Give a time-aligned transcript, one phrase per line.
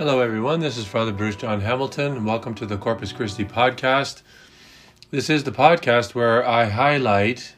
[0.00, 0.60] Hello, everyone.
[0.60, 4.22] This is Father Bruce John Hamilton, and welcome to the Corpus Christi podcast.
[5.10, 7.54] This is the podcast where I highlight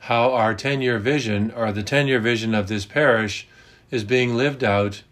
[0.00, 3.46] how our 10 year vision, or the 10 year vision of this parish,
[3.92, 5.04] is being lived out,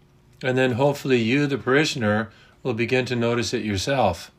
[0.43, 2.31] and then hopefully you, the parishioner,
[2.63, 4.29] will begin to notice it yourself.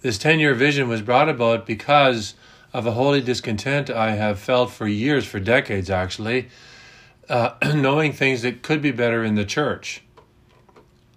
[0.00, 2.34] This 10 year vision was brought about because
[2.72, 6.48] of a holy discontent I have felt for years, for decades actually,
[7.28, 10.02] uh, knowing things that could be better in the church.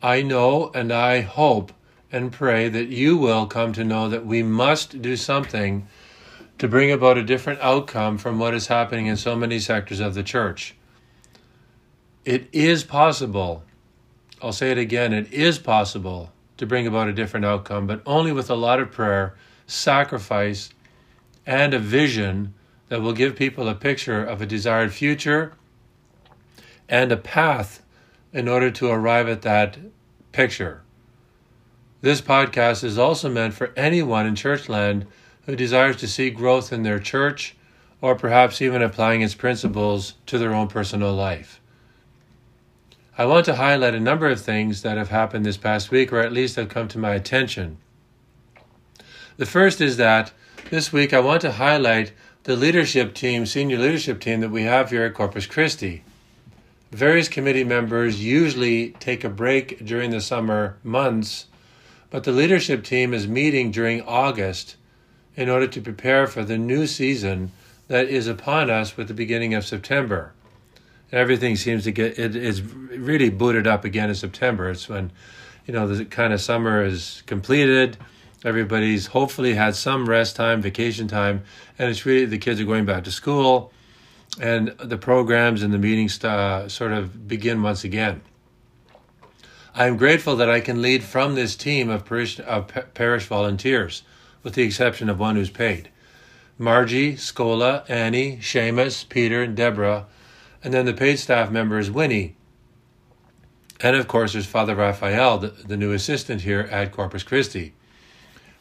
[0.01, 1.71] I know and I hope
[2.11, 5.87] and pray that you will come to know that we must do something
[6.57, 10.13] to bring about a different outcome from what is happening in so many sectors of
[10.13, 10.75] the church.
[12.25, 13.63] It is possible,
[14.41, 18.31] I'll say it again, it is possible to bring about a different outcome, but only
[18.31, 20.69] with a lot of prayer, sacrifice,
[21.45, 22.53] and a vision
[22.89, 25.53] that will give people a picture of a desired future
[26.87, 27.81] and a path
[28.33, 29.77] in order to arrive at that
[30.31, 30.81] picture.
[32.01, 35.05] This podcast is also meant for anyone in churchland
[35.45, 37.55] who desires to see growth in their church
[38.01, 41.61] or perhaps even applying its principles to their own personal life.
[43.17, 46.19] I want to highlight a number of things that have happened this past week, or
[46.19, 47.77] at least have come to my attention.
[49.37, 50.31] The first is that
[50.71, 54.89] this week I want to highlight the leadership team, senior leadership team that we have
[54.89, 56.03] here at Corpus Christi.
[56.91, 61.45] Various committee members usually take a break during the summer months,
[62.09, 64.75] but the leadership team is meeting during August
[65.37, 67.51] in order to prepare for the new season
[67.87, 70.33] that is upon us with the beginning of September.
[71.13, 74.69] Everything seems to get it is really booted up again in September.
[74.69, 75.11] It's when
[75.65, 77.97] you know the kind of summer is completed.
[78.43, 81.43] Everybody's hopefully had some rest time, vacation time,
[81.79, 83.71] and it's really the kids are going back to school
[84.39, 88.21] and the programs and the meetings uh, sort of begin once again.
[89.73, 94.03] I am grateful that I can lead from this team of parish, of parish volunteers,
[94.43, 95.89] with the exception of one who's paid.
[96.57, 100.05] Margie, Schola, Annie, Seamus, Peter, and Deborah,
[100.63, 102.35] and then the paid staff member is Winnie.
[103.79, 107.73] And of course, there's Father Raffaele, the, the new assistant here at Corpus Christi.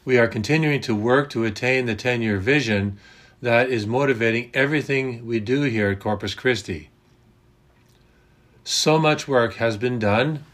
[0.03, 2.97] We are continuing to work to attain the 10 year vision
[3.41, 6.89] that is motivating everything we do here at Corpus Christi.
[8.63, 10.45] So much work has been done,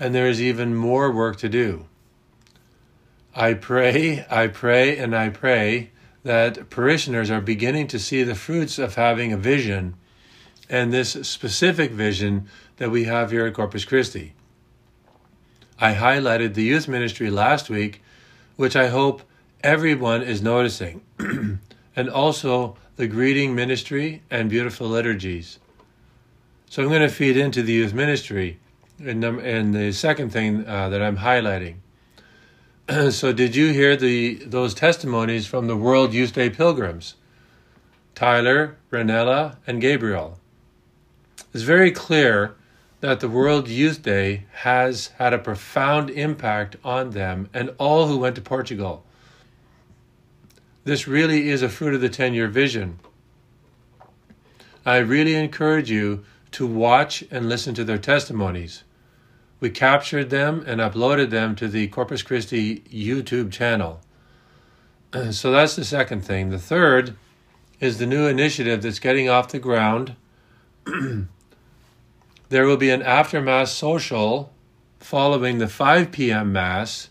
[0.00, 1.86] and there is even more work to do.
[3.34, 5.90] I pray, I pray, and I pray
[6.24, 9.94] that parishioners are beginning to see the fruits of having a vision
[10.68, 14.34] and this specific vision that we have here at Corpus Christi.
[15.78, 18.02] I highlighted the youth ministry last week,
[18.56, 19.22] which I hope
[19.62, 21.02] everyone is noticing.
[21.94, 25.58] and also the greeting ministry and beautiful liturgies.
[26.68, 28.58] So I'm going to feed into the youth ministry
[28.98, 31.76] and, and the second thing uh, that I'm highlighting.
[33.10, 37.14] so did you hear the those testimonies from the World Youth Day pilgrims?
[38.14, 40.38] Tyler, Renella, and Gabriel.
[41.54, 42.54] It's very clear
[43.00, 48.18] that the World Youth Day has had a profound impact on them and all who
[48.18, 49.04] went to Portugal.
[50.84, 52.98] This really is a fruit of the 10 year vision.
[54.84, 58.82] I really encourage you to watch and listen to their testimonies.
[59.60, 64.00] We captured them and uploaded them to the Corpus Christi YouTube channel.
[65.30, 66.48] So that's the second thing.
[66.48, 67.16] The third
[67.80, 70.16] is the new initiative that's getting off the ground.
[72.48, 74.54] there will be an after Mass social
[75.00, 76.52] following the 5 p.m.
[76.52, 77.10] Mass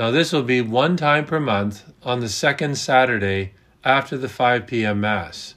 [0.00, 3.52] now, this will be one time per month on the second Saturday
[3.84, 5.02] after the 5 p.m.
[5.02, 5.56] Mass.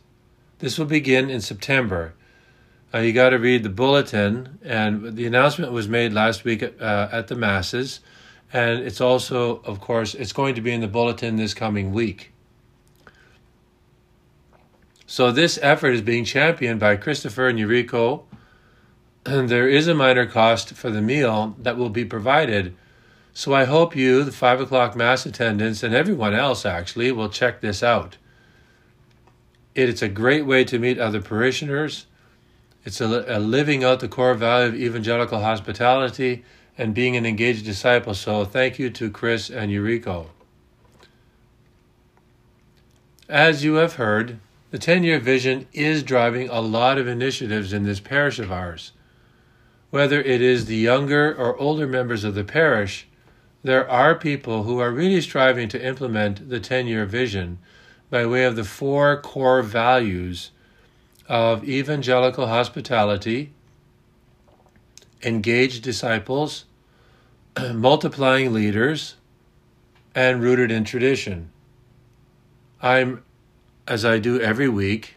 [0.59, 2.13] This will begin in September.
[2.93, 6.81] Uh, you got to read the bulletin, and the announcement was made last week at,
[6.81, 8.01] uh, at the Masses,
[8.51, 12.33] and it's also, of course, it's going to be in the bulletin this coming week.
[15.07, 18.23] So this effort is being championed by Christopher and Yuriko.
[19.25, 22.75] And there is a minor cost for the meal that will be provided
[23.33, 27.61] so I hope you, the 5 o'clock Mass attendants, and everyone else actually, will check
[27.61, 28.17] this out.
[29.73, 32.05] It's a great way to meet other parishioners.
[32.85, 36.43] It's a, a living out the core value of evangelical hospitality
[36.77, 38.13] and being an engaged disciple.
[38.13, 40.27] So thank you to Chris and Yuriko.
[43.27, 44.39] As you have heard,
[44.69, 48.91] the 10 year vision is driving a lot of initiatives in this parish of ours.
[49.89, 53.07] Whether it is the younger or older members of the parish,
[53.63, 57.59] there are people who are really striving to implement the 10 year vision
[58.09, 60.51] by way of the four core values
[61.27, 63.51] of evangelical hospitality,
[65.23, 66.65] engaged disciples,
[67.73, 69.15] multiplying leaders,
[70.13, 71.49] and rooted in tradition.
[72.81, 73.23] I'm,
[73.87, 75.15] as I do every week,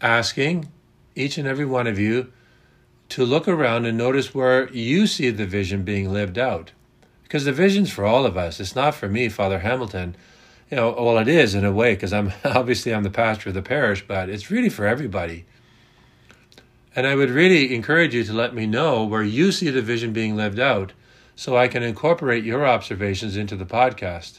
[0.00, 0.72] asking
[1.14, 2.32] each and every one of you
[3.10, 6.72] to look around and notice where you see the vision being lived out.
[7.34, 8.60] Because the vision's for all of us.
[8.60, 10.14] It's not for me, Father Hamilton.
[10.70, 13.56] You know, well, it is in a way, because I'm obviously I'm the pastor of
[13.56, 15.44] the parish, but it's really for everybody.
[16.94, 20.12] And I would really encourage you to let me know where you see the vision
[20.12, 20.92] being lived out
[21.34, 24.38] so I can incorporate your observations into the podcast.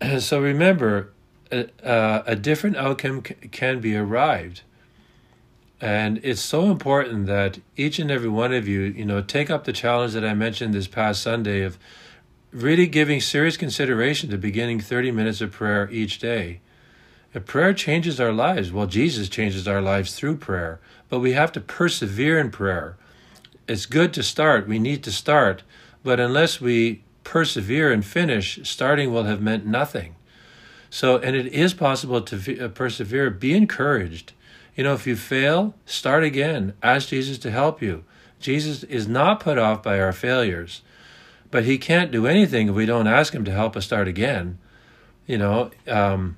[0.18, 1.12] so remember,
[1.50, 4.62] a, a different outcome can be arrived.
[5.82, 9.64] And it's so important that each and every one of you, you know, take up
[9.64, 11.76] the challenge that I mentioned this past Sunday of
[12.52, 16.60] really giving serious consideration to beginning 30 minutes of prayer each day.
[17.34, 21.50] If prayer changes our lives, well, Jesus changes our lives through prayer, but we have
[21.50, 22.96] to persevere in prayer.
[23.66, 25.64] It's good to start, we need to start,
[26.04, 30.14] but unless we persevere and finish, starting will have meant nothing.
[30.92, 33.30] So, and it is possible to uh, persevere.
[33.30, 34.34] Be encouraged.
[34.76, 36.74] You know, if you fail, start again.
[36.82, 38.04] Ask Jesus to help you.
[38.40, 40.82] Jesus is not put off by our failures,
[41.50, 44.58] but he can't do anything if we don't ask him to help us start again.
[45.26, 46.36] You know, um,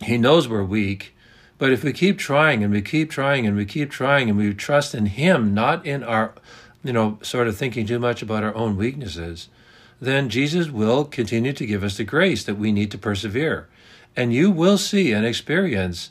[0.00, 1.12] he knows we're weak,
[1.58, 4.54] but if we keep trying and we keep trying and we keep trying and we
[4.54, 6.34] trust in him, not in our,
[6.84, 9.48] you know, sort of thinking too much about our own weaknesses,
[10.02, 13.68] then Jesus will continue to give us the grace that we need to persevere.
[14.16, 16.10] And you will see and experience,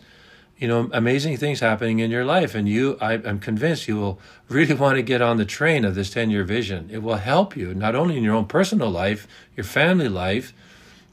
[0.58, 2.56] you know, amazing things happening in your life.
[2.56, 4.18] And you, I, am convinced you will
[4.48, 6.90] really want to get on the train of this 10 year vision.
[6.90, 9.28] It will help you, not only in your own personal life,
[9.58, 10.54] your family life,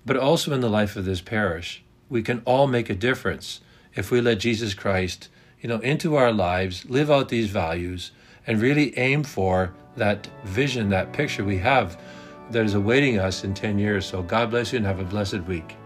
[0.07, 1.83] but also in the life of this parish.
[2.09, 3.61] We can all make a difference
[3.97, 5.29] if we let Jesus Christ,
[5.61, 8.13] you know, into our lives, live out these values,
[8.47, 11.99] and really aim for that vision, that picture we have
[12.51, 14.07] that is awaiting us in 10 years.
[14.07, 15.77] So God bless you and have a blessed week.